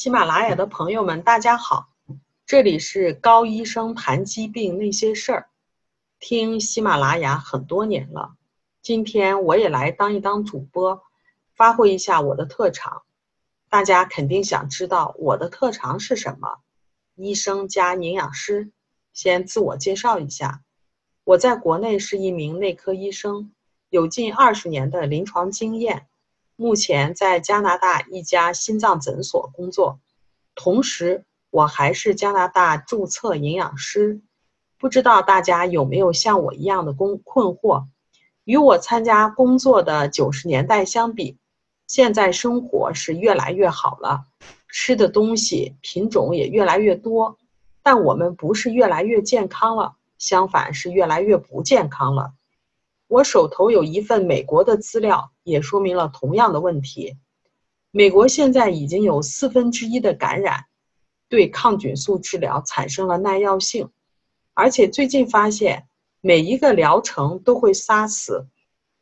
[0.00, 1.90] 喜马拉雅的朋友们，大家好，
[2.46, 5.50] 这里是高医生谈疾病那些事儿。
[6.18, 8.34] 听喜马拉雅很多年了，
[8.80, 11.02] 今天我也来当一当主播，
[11.54, 13.02] 发挥一下我的特长。
[13.68, 16.60] 大家肯定想知道我的特长是什么？
[17.14, 18.72] 医生加营养师。
[19.12, 20.62] 先自我介绍一下，
[21.24, 23.52] 我在国内是一名内科医生，
[23.90, 26.06] 有近二十年的临床经验。
[26.60, 29.98] 目前在加拿大一家心脏诊所工作，
[30.54, 34.20] 同时我还是加拿大注册营养师。
[34.76, 37.86] 不知道大家有没有像我一样的工困惑？
[38.44, 41.38] 与我参加工作的九十年代相比，
[41.86, 44.26] 现在生活是越来越好了，
[44.68, 47.38] 吃的东西品种也越来越多，
[47.82, 52.34] 但我们不是越来越健康了，相反是越来越不健康了。
[53.10, 57.16] 我手头有一份美国的资料，也说明了同样的问题。
[57.90, 60.66] 美国现在已经有四分之一的感染
[61.28, 63.90] 对抗菌素治疗产生了耐药性，
[64.54, 65.88] 而且最近发现
[66.20, 68.46] 每一个疗程都会杀死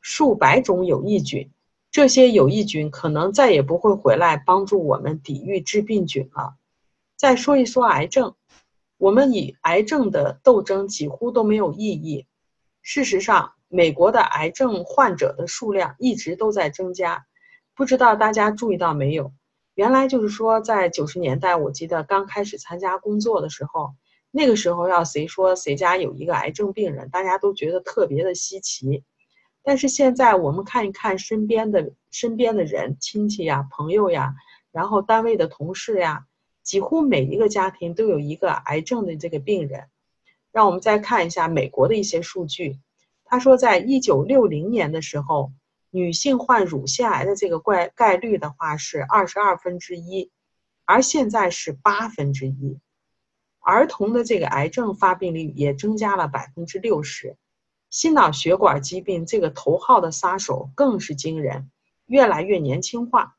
[0.00, 1.50] 数百种有益菌，
[1.90, 6.54] 这些有益菌可能再也不会回来帮助我们抵御致病菌了。
[7.16, 8.36] 再说一说癌症，
[8.98, 12.24] 我们与癌症的斗争几乎都没有意义。
[12.88, 17.26] 事实上，美国的癌症患者的数量一直都在增加，
[17.74, 19.32] 不知道大家注意到没有？
[19.74, 23.96] 原来就是说，在九十年代，我记得刚开始参加工作的时候，
[24.30, 29.02] 那个时候要谁说谁家有一个癌症病人，大家都觉得特别的稀奇。
[29.64, 34.32] 但是现在我们看一看身边的身边的人，亲戚呀、朋友呀，
[34.70, 36.26] 然后单位的同事呀，
[36.62, 39.88] 几乎每一个家庭都有一个癌症的这个病人。
[40.56, 42.80] 让我们再看一下美国的一些数据。
[43.26, 45.52] 他说，在一九六零年的时候，
[45.90, 50.30] 女性患乳腺癌的这个概概率的话是二十二分之一，
[50.86, 52.80] 而现在是八分之一。
[53.60, 57.36] 儿童的这个癌症发病率也增加了百分之六十，
[57.90, 61.70] 心脑血管疾病这个头号的杀手更是惊人，
[62.06, 63.36] 越来越年轻化。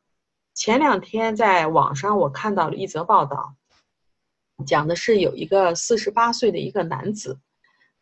[0.54, 3.56] 前两天在网上我看到了一则报道，
[4.66, 7.40] 讲的是有一个四十八岁的一个男子。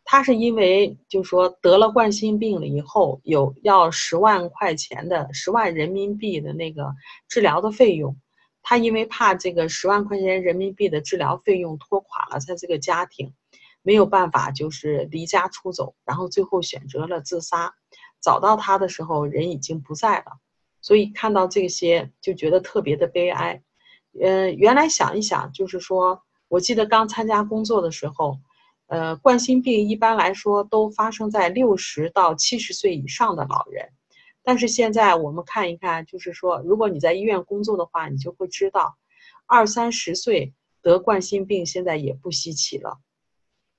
[0.08, 6.94] 他是因为就说得了冠心病了以后，有要十万块钱的十万人民币的那个
[7.28, 8.16] 治疗的费用，
[8.62, 13.34] 他因为怕这个十万块钱人民币的治疗费用拖垮了他这个家庭，
[13.82, 17.74] 没有办法就是离家出走，然后最后选择了自杀。
[18.22, 20.38] 找到他的时候人已经不在了，
[20.80, 23.60] 所以看到这些就觉得特别的悲哀。
[24.20, 28.38] 嗯，原来想一想，就是说我记得刚参加工作的时候。
[28.88, 33.88] 呃，冠心病一般来说都发生在六十到七十岁以上的老人，
[34.44, 38.96] 但是现在我们看一看，就是说，如果你在医院工作的话，你就会知道，
[39.44, 43.00] 二三十岁得冠心病现在也不稀奇了。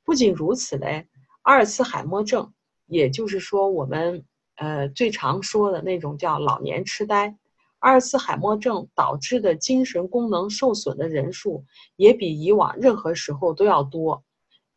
[0.03, 1.07] 不仅如此嘞，
[1.43, 2.51] 阿尔茨海默症，
[2.85, 4.25] 也就是说我们
[4.57, 7.37] 呃最常说的那种叫老年痴呆，
[7.79, 11.63] 阿尔茨海默症导致的精神功能受损的人数，
[11.95, 14.23] 也比以往任何时候都要多。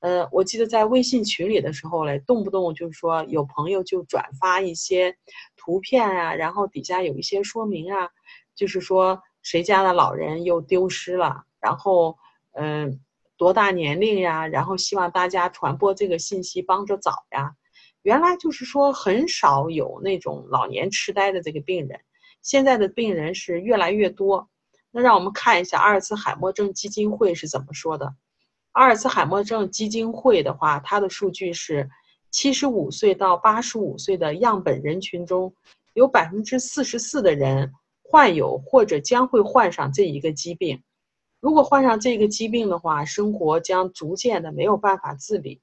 [0.01, 5.17] 呃，我记得在微信群里的时候嘞，动不动就是说有朋友就转发一些
[5.57, 8.09] 图片啊，然后底下有一些说明啊，
[8.55, 12.17] 就是说谁家的老人又丢失了，然后
[12.53, 13.01] 嗯
[13.37, 17.55] 多大年龄呀，然后希望大家传播这个信息，帮着找呀。
[18.03, 22.01] 原来就是说很少有那种老年痴呆的这个病人，
[22.43, 24.49] 现在的病人是越来越多。
[24.91, 28.15] 那让我们看一下阿尔茨海默症基金会是怎么说的。
[28.73, 31.89] 阿尔茨海默症基金会的话，它的数据是，
[32.31, 35.55] 七十五岁到八十五岁的样本人群中，
[35.95, 40.83] 有百分之四十四的人患有或者将会患上这一个疾病。
[41.41, 45.61] 如果患上这个疾病的话，生活将逐渐的没有办法自理。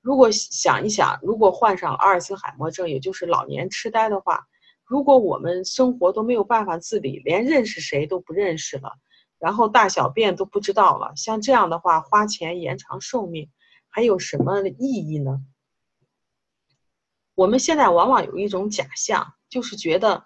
[0.00, 4.46] 如果想一想，如果患上阿尔茨海默症，也就是老年痴呆的话，
[4.88, 8.94] 如果我们生活都没有办法自理，连认识谁都不认识了。
[9.38, 13.50] 然后大小便都不知道了，像这样的话，花钱延长寿命
[13.88, 15.42] 还有什么意义呢？
[17.34, 20.24] 我们现在往往有一种假象，就是觉得，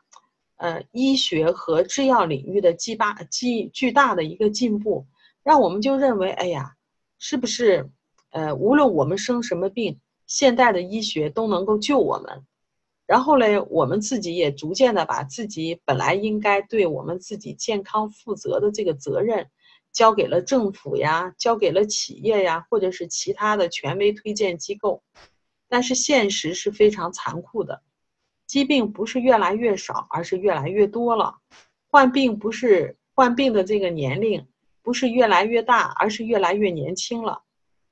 [0.57, 5.07] 呃，医学和制药领域的巨大、巨巨大的一个进步，
[5.43, 6.77] 让我们就认为，哎呀，
[7.19, 7.91] 是不是，
[8.31, 12.47] 呃，无论我们生什么病，现代的医学都能够救我们？
[13.13, 19.51] 然后嘞，我们自己也逐渐的把自己本来应该对我们自己健康负责的这个责任，
[19.93, 25.03] 交给了政府呀，交给了企业呀，或者是其他的权威推荐机构。
[25.69, 27.83] 但是现实是非常残酷的，
[28.47, 31.35] 疾病不是越来越少，而是越来越多了。
[31.91, 34.47] 患病不是患病的这个年龄
[34.83, 37.43] 不是越来越大，而是越来越年轻了。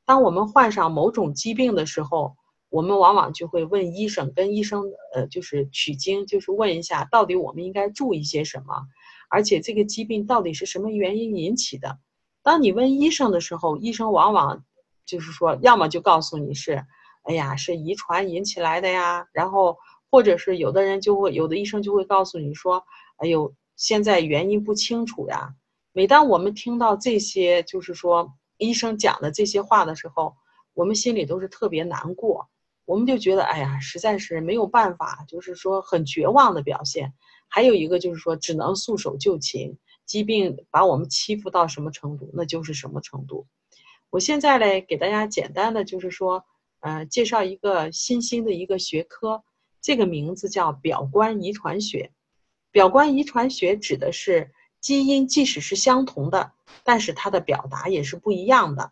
[0.06, 2.34] 当我们患上某种疾病的时候，
[2.70, 8.86] 我们往往就会问医生，跟医生呃，就是取经，就是问一下，到底我们应该注意些什么，
[9.28, 11.98] 而且这个疾病到底是什么原因引起的。
[12.42, 14.64] 当你问医生的时候，医生往往
[15.04, 16.84] 就是说，要么就告诉你是，
[17.24, 19.76] 哎呀，是遗传引起来的呀，然后
[20.08, 22.84] 或者是有的人就会，有的医生就会告诉你说，
[23.16, 25.54] 哎呦，现在原因不清楚呀。
[25.92, 30.36] 每当我们听到这些，就是说医生讲的这些话的时候，
[30.72, 32.48] 我们心里都是特别难过，
[32.90, 37.14] 我们就觉得，哎呀，实在是没有办法，就是说很绝望的表现。
[37.46, 39.78] 还有一个就是说，只能束手就擒。
[40.06, 43.46] 疾病把我们欺负到什么程度，那就是什么程度。
[44.10, 46.44] 我现在嘞，给大家简单的就是说，
[46.80, 49.44] 呃，介绍一个新兴的一个学科，
[49.80, 52.10] 这个名字叫表观遗传学。
[52.72, 54.50] 表观遗传学指的是
[54.80, 56.50] 基因即使是相同的，
[56.82, 58.90] 但是它的表达也是不一样的。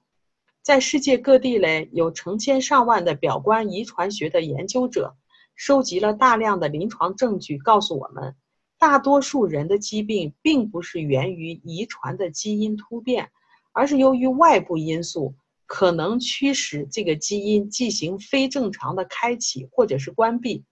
[0.68, 5.16] 在世界各地嘞，有成千上万的表观遗传学的研究者，
[5.56, 8.36] 收集了大量的临床证据，告诉我们。
[8.78, 13.30] 大多数人的疾病并不是源于遗传的基因突变，
[13.72, 15.34] 而是由于外部因素
[15.64, 20.66] 可能驱使这个基因进行非正常的开启或者是关闭。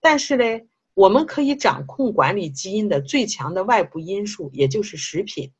[0.00, 5.52] 但是嘞，我们可以掌控管理基因的最强的外部因素，也就是食品。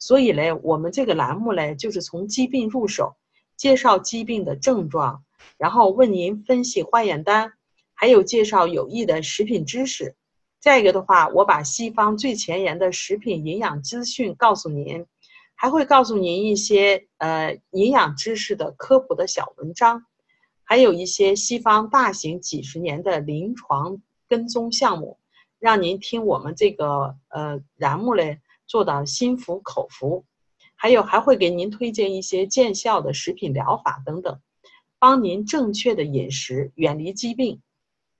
[0.00, 3.14] 所以嘞，我们这个栏目嘞，就是从疾病入手，
[3.58, 5.24] 介绍疾病的症状，
[5.58, 7.52] 然后问您分析化验单，
[7.92, 10.14] 还有介绍有益的食品知识。
[10.60, 15.04] 再一个的话，我把西方最前沿的食品营养资讯告诉您，
[15.56, 20.06] 还会告诉您一些呃营养知识的科普的小文章，
[20.62, 25.18] 还有一些西方大型几十年的临床跟踪项目，
[25.58, 30.24] 让您听我们这个呃栏目嘞做到心服口服。
[30.80, 34.40] 还有还会给您推荐一些见效的食品疗法等等，
[35.00, 37.60] 帮您正确的饮食，远离疾病。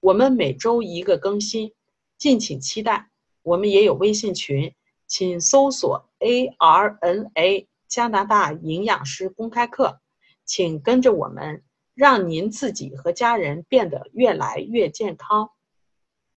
[0.01, 1.73] 我们每周一个更新。
[2.19, 3.11] 敬请期待，
[3.45, 4.75] 我们也有微信群，
[5.07, 10.01] 请搜索 ARNA 加拿大营养师公开课，
[10.45, 11.63] 请跟着我们，
[11.95, 15.51] 让您自己和家人变得越来越健康。